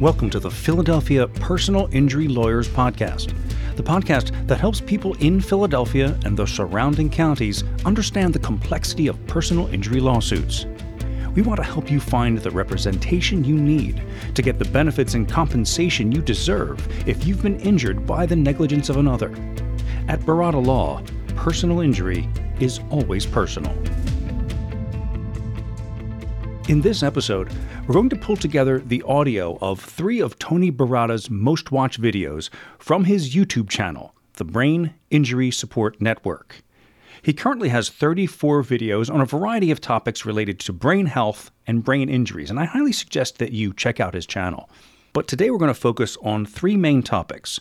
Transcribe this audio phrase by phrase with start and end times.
[0.00, 3.32] Welcome to the Philadelphia Personal Injury Lawyers Podcast,
[3.76, 9.26] the podcast that helps people in Philadelphia and the surrounding counties understand the complexity of
[9.26, 10.66] personal injury lawsuits.
[11.34, 14.02] We want to help you find the representation you need
[14.34, 18.90] to get the benefits and compensation you deserve if you've been injured by the negligence
[18.90, 19.30] of another.
[20.08, 21.02] At Baratta Law,
[21.36, 22.28] personal injury
[22.60, 23.72] is always personal.
[26.68, 27.50] In this episode,
[27.86, 32.50] we're going to pull together the audio of three of Tony Baratta's most watched videos
[32.80, 36.62] from his YouTube channel, the Brain Injury Support Network.
[37.22, 41.84] He currently has 34 videos on a variety of topics related to brain health and
[41.84, 44.68] brain injuries, and I highly suggest that you check out his channel.
[45.12, 47.60] But today we're going to focus on three main topics.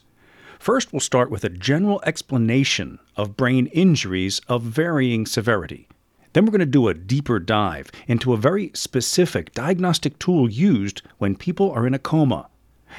[0.58, 5.88] First, we'll start with a general explanation of brain injuries of varying severity.
[6.36, 11.02] Then we're going to do a deeper dive into a very specific diagnostic tool used
[11.18, 12.50] when people are in a coma.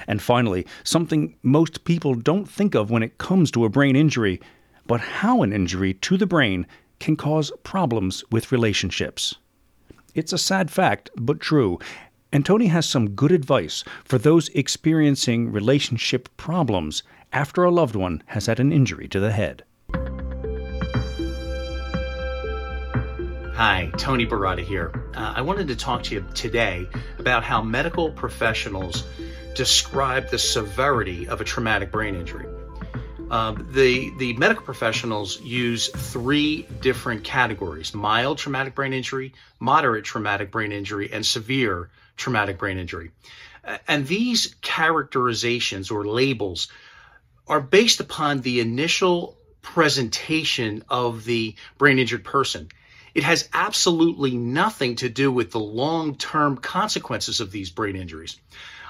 [0.07, 4.41] And finally, something most people don't think of when it comes to a brain injury,
[4.87, 6.67] but how an injury to the brain
[6.99, 9.35] can cause problems with relationships.
[10.15, 11.79] It's a sad fact, but true.
[12.33, 17.03] And Tony has some good advice for those experiencing relationship problems
[17.35, 19.63] after a loved one has had an injury to the head.
[23.57, 24.93] Hi, Tony Baratta here.
[25.15, 26.87] Uh, I wanted to talk to you today
[27.19, 29.05] about how medical professionals
[29.55, 32.45] describe the severity of a traumatic brain injury.
[33.31, 40.51] Um, the, the medical professionals use three different categories mild traumatic brain injury, moderate traumatic
[40.51, 43.11] brain injury, and severe traumatic brain injury.
[43.89, 46.69] And these characterizations or labels
[47.49, 52.69] are based upon the initial presentation of the brain injured person
[53.17, 58.39] it has absolutely nothing to do with the long term consequences of these brain injuries.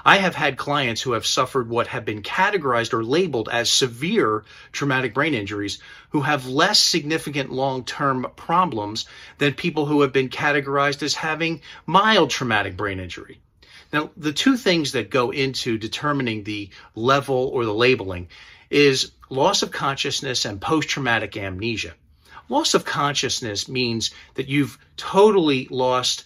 [0.03, 4.43] I have had clients who have suffered what have been categorized or labeled as severe
[4.73, 5.79] traumatic brain injuries
[6.09, 9.05] who have less significant long term problems
[9.37, 13.39] than people who have been categorized as having mild traumatic brain injury.
[13.93, 18.27] Now, the two things that go into determining the level or the labeling
[18.69, 21.93] is loss of consciousness and post traumatic amnesia.
[22.49, 26.23] Loss of consciousness means that you've totally lost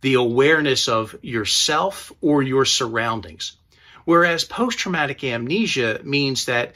[0.00, 3.56] the awareness of yourself or your surroundings.
[4.04, 6.74] Whereas post traumatic amnesia means that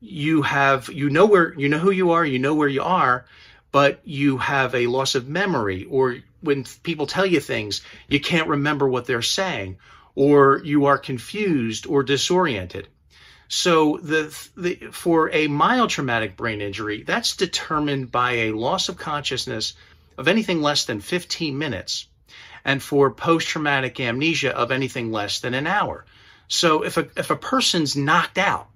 [0.00, 3.26] you have, you know where, you know who you are, you know where you are,
[3.72, 8.48] but you have a loss of memory or when people tell you things, you can't
[8.48, 9.78] remember what they're saying
[10.14, 12.88] or you are confused or disoriented.
[13.52, 18.96] So the, the for a mild traumatic brain injury, that's determined by a loss of
[18.96, 19.74] consciousness
[20.16, 22.06] of anything less than 15 minutes,
[22.64, 26.06] and for post-traumatic amnesia of anything less than an hour.
[26.46, 28.68] So if a if a person's knocked out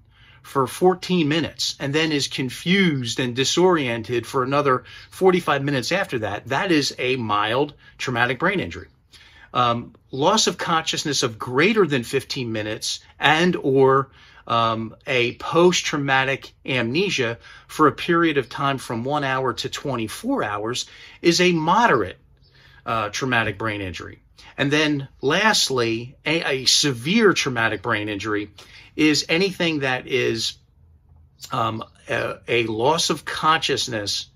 [0.42, 6.48] for 14 minutes and then is confused and disoriented for another 45 minutes after that,
[6.48, 8.88] that is a mild traumatic brain injury.
[9.52, 14.10] Um, loss of consciousness of greater than 15 minutes and or
[14.46, 20.42] um, a post traumatic amnesia for a period of time from one hour to 24
[20.42, 20.86] hours
[21.22, 22.18] is a moderate
[22.86, 24.20] uh, traumatic brain injury.
[24.56, 28.50] And then lastly, a, a, severe traumatic brain injury
[28.94, 30.54] is anything that is
[31.50, 34.26] um, a, a, loss of consciousness.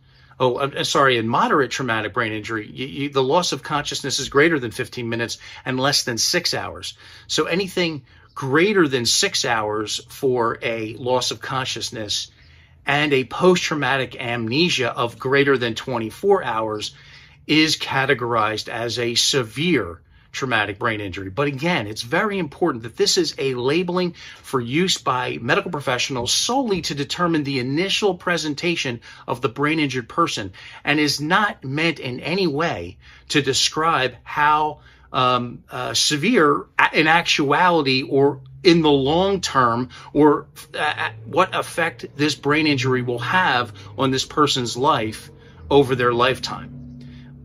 [0.40, 4.28] Oh, I'm sorry, in moderate traumatic brain injury, you, you, the loss of consciousness is
[4.28, 6.94] greater than 15 minutes and less than six hours.
[7.26, 8.04] So anything
[8.38, 12.30] greater than six hours for a loss of consciousness
[12.86, 16.94] and a post traumatic amnesia of greater than 24 hours
[17.48, 20.00] is categorized as a severe
[20.30, 21.30] traumatic brain injury.
[21.30, 26.32] But again, it's very important that this is a labeling for use by medical professionals
[26.32, 30.52] solely to determine the initial presentation of the brain injured person
[30.84, 32.98] and is not meant in any way
[33.30, 34.78] to describe how
[35.12, 42.34] um, uh, severe in actuality or in the long term or uh, what effect this
[42.34, 45.30] brain injury will have on this person's life
[45.70, 46.74] over their lifetime.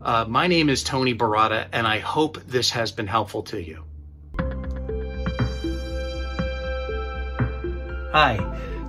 [0.02, 3.84] Uh, my name is Tony Baratta, and I hope this has been helpful to you.
[8.12, 8.36] Hi,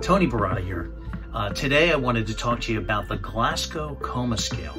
[0.02, 0.92] Tony Baratta here.
[1.32, 4.76] Uh, today I wanted to talk to you about the Glasgow Coma Scale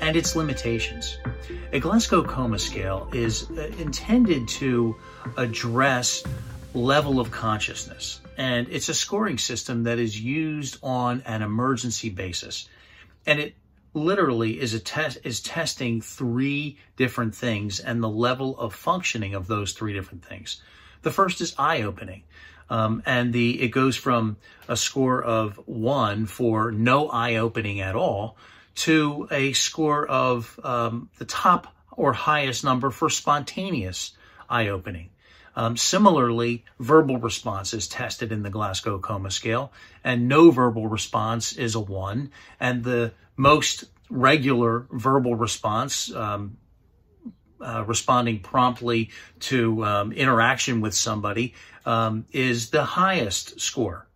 [0.00, 1.18] and its limitations.
[1.72, 4.96] A Glasgow Coma Scale is uh, intended to
[5.36, 6.24] address
[6.74, 12.68] level of consciousness, and it's a scoring system that is used on an emergency basis.
[13.26, 13.54] And it
[13.92, 19.46] literally is a test is testing three different things and the level of functioning of
[19.46, 20.62] those three different things.
[21.02, 22.22] The first is eye opening.
[22.68, 24.36] Um, and the it goes from
[24.68, 28.36] a score of one for no eye opening at all
[28.76, 34.12] to a score of um, the top or highest number for spontaneous
[34.48, 35.10] eye opening.
[35.56, 39.72] Um, similarly, verbal response is tested in the Glasgow Coma Scale,
[40.04, 42.30] and no verbal response is a one.
[42.58, 46.56] And the most regular verbal response, um,
[47.60, 54.06] uh, responding promptly to um, interaction with somebody, um, is the highest score.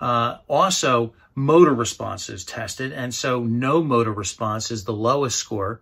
[0.00, 5.80] Uh, also, motor response is tested, and so no motor response is the lowest score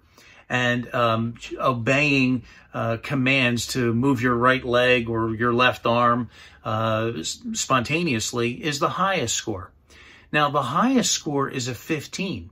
[0.49, 6.28] and um, obeying uh, commands to move your right leg or your left arm
[6.64, 9.70] uh, spontaneously is the highest score.
[10.32, 12.50] Now, the highest score is a 15.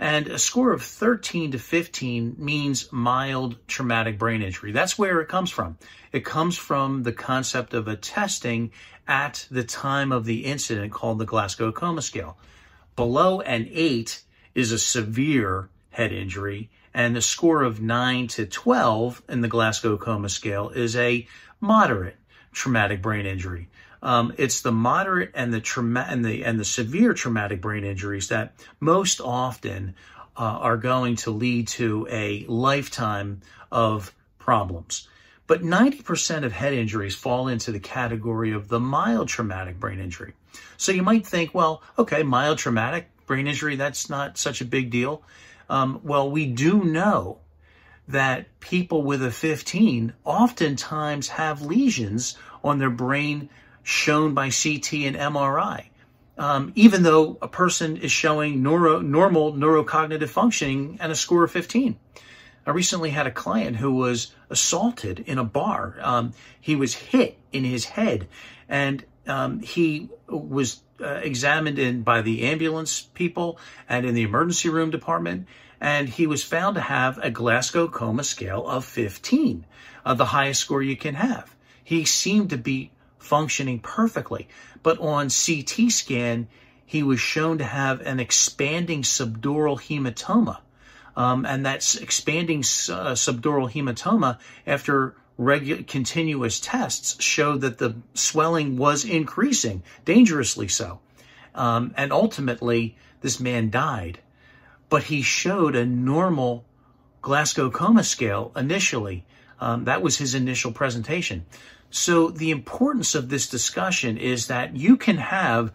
[0.00, 4.72] And a score of 13 to 15 means mild traumatic brain injury.
[4.72, 5.76] That's where it comes from.
[6.10, 8.72] It comes from the concept of a testing
[9.06, 12.38] at the time of the incident called the Glasgow Coma Scale.
[12.96, 14.22] Below an 8
[14.54, 19.98] is a severe head injury, and the score of 9 to 12 in the Glasgow
[19.98, 21.26] Coma Scale is a
[21.60, 22.16] moderate
[22.52, 23.68] traumatic brain injury.
[24.02, 28.28] Um, it's the moderate and the trauma and the and the severe traumatic brain injuries
[28.28, 29.94] that most often
[30.36, 35.08] uh, are going to lead to a lifetime of problems.
[35.46, 40.34] But 90% of head injuries fall into the category of the mild traumatic brain injury.
[40.76, 44.90] So you might think, well, okay, mild traumatic brain injury, that's not such a big
[44.90, 45.22] deal.
[45.68, 47.38] Um, well, we do know
[48.08, 53.48] that people with a 15 oftentimes have lesions on their brain
[53.90, 55.86] shown by CT and MRI.
[56.38, 61.50] Um, even though a person is showing neuro, normal neurocognitive functioning and a score of
[61.50, 61.98] 15.
[62.66, 65.96] I recently had a client who was assaulted in a bar.
[66.00, 68.28] Um, he was hit in his head,
[68.68, 73.58] and um, he was uh, examined in by the ambulance people
[73.88, 75.48] and in the emergency room department,
[75.80, 79.66] and he was found to have a Glasgow Coma scale of 15,
[80.04, 81.56] uh, the highest score you can have.
[81.82, 84.48] He seemed to be functioning perfectly,
[84.82, 86.48] but on CT scan,
[86.84, 90.58] he was shown to have an expanding subdural hematoma.
[91.16, 98.76] Um, and that expanding uh, subdural hematoma after regular continuous tests showed that the swelling
[98.76, 101.00] was increasing, dangerously so.
[101.54, 104.18] Um, and ultimately, this man died.
[104.88, 106.64] But he showed a normal
[107.22, 109.24] Glasgow coma scale initially.
[109.60, 111.44] Um, that was his initial presentation.
[111.90, 115.72] So the importance of this discussion is that you can have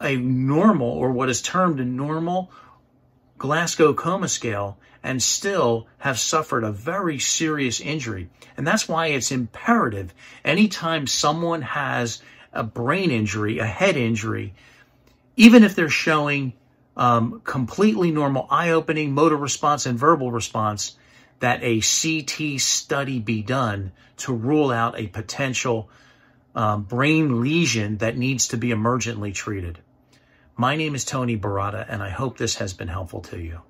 [0.00, 2.50] a normal or what is termed a normal
[3.38, 8.28] Glasgow coma scale and still have suffered a very serious injury.
[8.56, 10.14] And that's why it's imperative
[10.44, 12.22] anytime someone has
[12.52, 14.54] a brain injury, a head injury,
[15.36, 16.52] even if they're showing
[16.96, 20.96] um, completely normal eye opening, motor response, and verbal response,
[21.40, 25.90] that a CT study be done to rule out a potential
[26.54, 29.78] um, brain lesion that needs to be emergently treated.
[30.56, 33.60] My name is Tony Baratta, and I hope this has been helpful to you.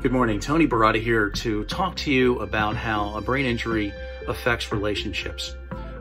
[0.00, 0.38] Good morning.
[0.38, 3.92] Tony Barada here to talk to you about how a brain injury
[4.28, 5.54] affects relationships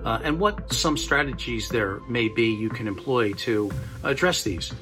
[0.03, 3.71] uh, and what some strategies there may be you can employ to
[4.03, 4.73] address these.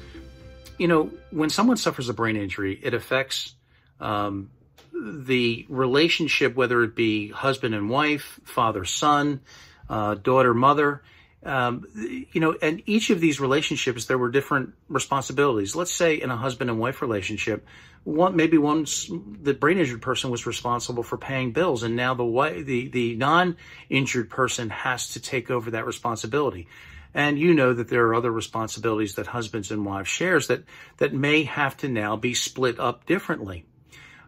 [0.82, 3.54] You know, when someone suffers a brain injury, it affects
[4.00, 4.50] um,
[4.92, 9.42] the relationship, whether it be husband and wife, father son,
[9.88, 11.04] uh, daughter mother.
[11.44, 15.76] Um, you know, and each of these relationships, there were different responsibilities.
[15.76, 17.64] Let's say in a husband and wife relationship,
[18.02, 22.62] one maybe once the brain injured person was responsible for paying bills, and now the
[22.66, 23.56] the the non
[23.88, 26.66] injured person has to take over that responsibility.
[27.14, 30.64] And you know that there are other responsibilities that husbands and wives shares that
[30.98, 33.66] that may have to now be split up differently.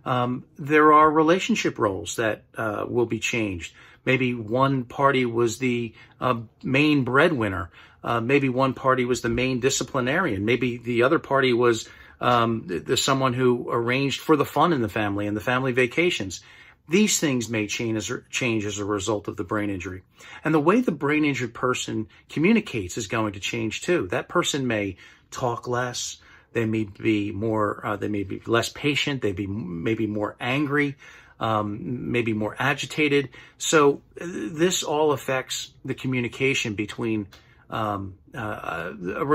[0.05, 3.75] Um, there are relationship roles that uh, will be changed.
[4.05, 7.71] Maybe one party was the uh, main breadwinner.
[8.03, 10.45] Uh, maybe one party was the main disciplinarian.
[10.45, 11.89] Maybe the other party was
[12.21, 15.73] um, the, the, someone who arranged for the fun in the family and the family
[15.73, 16.43] vacations.
[16.89, 20.03] These things may change as, change as a result of the brain injury.
[20.45, 24.07] And the way the brain injured person communicates is going to change too.
[24.09, 24.97] That person may
[25.31, 26.19] talk less.
[26.53, 29.23] They may be more, uh, they may be less patient.
[29.23, 30.97] They be maybe more angry,
[31.41, 33.31] um, maybe more agitated.
[33.57, 37.29] So uh, this all affects the communication between
[37.71, 38.93] um, uh,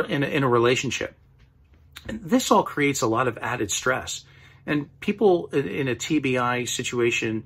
[0.08, 1.16] in, a, in a relationship.
[2.08, 4.24] And this all creates a lot of added stress.
[4.70, 7.46] And people in a TBI situation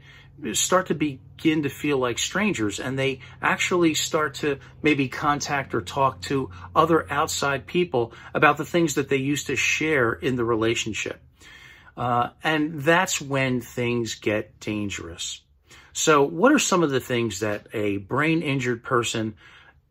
[0.52, 5.80] start to begin to feel like strangers and they actually start to maybe contact or
[5.80, 10.44] talk to other outside people about the things that they used to share in the
[10.44, 11.22] relationship.
[11.96, 15.40] Uh, and that's when things get dangerous.
[15.94, 19.36] So, what are some of the things that a brain injured person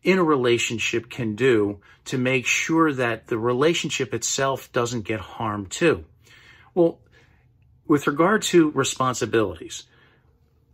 [0.02, 5.70] in a relationship can do to make sure that the relationship itself doesn't get harmed
[5.70, 6.04] too?
[6.74, 6.98] Well,
[7.86, 9.84] with regard to responsibilities,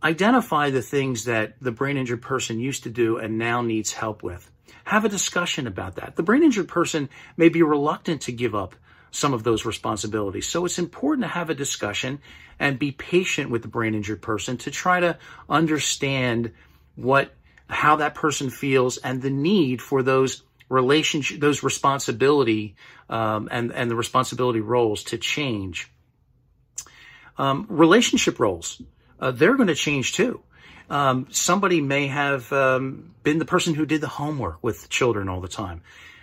[0.03, 4.23] identify the things that the brain injured person used to do and now needs help
[4.23, 4.49] with.
[4.85, 6.15] Have a discussion about that.
[6.15, 8.75] The brain injured person may be reluctant to give up
[9.11, 10.47] some of those responsibilities.
[10.47, 12.19] So it's important to have a discussion
[12.59, 15.17] and be patient with the brain injured person to try to
[15.49, 16.51] understand
[16.95, 17.33] what
[17.69, 22.75] how that person feels and the need for those relationship those responsibility
[23.09, 25.91] um, and and the responsibility roles to change.
[27.39, 28.79] Um, relationship roles
[29.19, 30.41] uh, they're going to change too.
[30.89, 35.41] Um, somebody may have um, been the person who did the homework with children all
[35.41, 35.81] the time.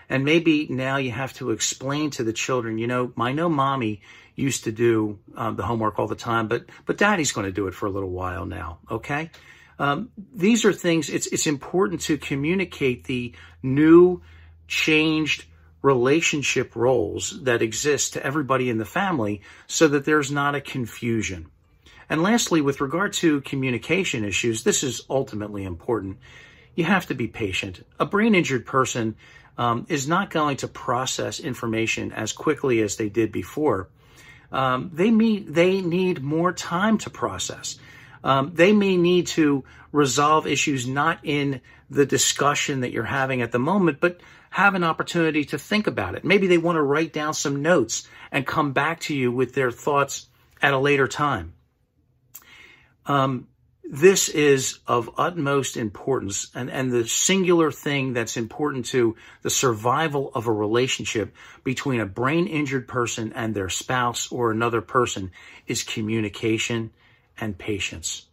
[0.08, 4.02] And maybe now you have to explain to the children, you know, I know mommy
[4.34, 7.66] used to do um, the homework all the time, but but daddy's going to do
[7.66, 8.78] it for a little while now.
[8.88, 9.30] Okay,
[9.78, 11.08] um, these are things.
[11.08, 14.22] It's it's important to communicate the new,
[14.68, 15.46] changed
[15.86, 21.46] relationship roles that exist to everybody in the family, so that there's not a confusion.
[22.10, 26.18] And lastly, with regard to communication issues, this is ultimately important.
[26.74, 27.86] You have to be patient.
[28.00, 29.14] A brain injured person
[29.56, 33.88] um, is not going to process information as quickly as they did before.
[34.50, 35.10] Um, they,
[35.60, 37.78] they need more time to process.
[38.24, 43.52] Um, they may need to resolve issues not in the discussion that you're having at
[43.52, 44.20] the moment, but
[44.56, 46.24] have an opportunity to think about it.
[46.24, 49.70] Maybe they want to write down some notes and come back to you with their
[49.70, 50.28] thoughts
[50.62, 51.52] at a later time.
[53.04, 53.48] Um,
[53.84, 60.32] this is of utmost importance and, and the singular thing that's important to the survival
[60.34, 65.32] of a relationship between a brain injured person and their spouse or another person
[65.66, 66.92] is communication
[67.38, 68.24] and patience.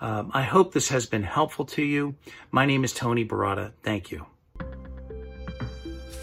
[0.00, 2.14] Um, I hope this has been helpful to you.
[2.52, 3.72] My name is Tony Baratta.
[3.82, 4.26] Thank you.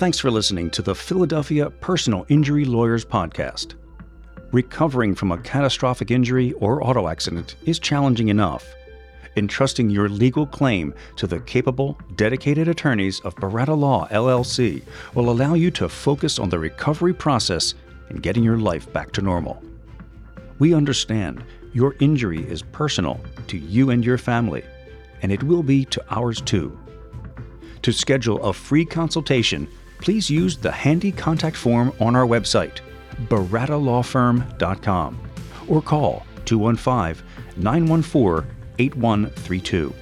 [0.03, 3.75] Thanks for listening to the Philadelphia Personal Injury Lawyers Podcast.
[4.51, 8.65] Recovering from a catastrophic injury or auto accident is challenging enough.
[9.37, 14.83] Entrusting your legal claim to the capable, dedicated attorneys of Baratta Law LLC
[15.13, 17.73] will allow you to focus on the recovery process
[18.09, 19.63] and getting your life back to normal.
[20.59, 24.65] We understand your injury is personal to you and your family,
[25.21, 26.77] and it will be to ours too.
[27.83, 29.65] To schedule a free consultation,
[30.03, 32.81] please use the handy contact form on our website
[33.29, 35.29] barattalawfirm.com
[35.69, 38.45] or call 215 914
[38.79, 39.93] 8132.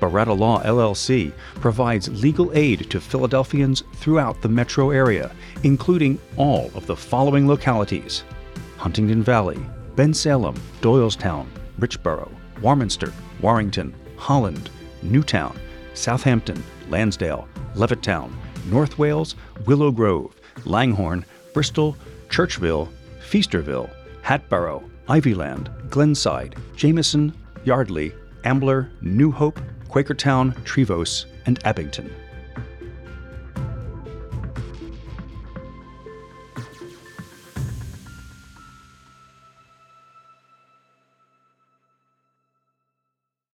[0.00, 5.30] Baratta Law LLC provides legal aid to Philadelphians throughout the metro area,
[5.62, 8.24] including all of the following localities
[8.76, 9.60] Huntingdon Valley,
[9.94, 11.46] Bensalem, Doylestown,
[11.78, 12.28] Richboro,
[12.60, 14.68] Warminster, Warrington, Holland,
[15.02, 15.56] Newtown,
[15.94, 18.32] Southampton, Lansdale, Levittown,
[18.66, 19.34] North Wales,
[19.66, 21.96] Willow Grove, Langhorne, Bristol,
[22.28, 22.88] Churchville,
[23.20, 23.90] Feasterville,
[24.22, 27.32] Hatboro, Ivyland, Glenside, Jamison,
[27.64, 28.12] Yardley,
[28.44, 32.10] Ambler, New Hope, Quakertown, Trevose, and Abington.